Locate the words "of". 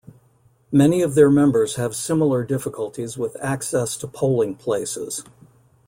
1.03-1.13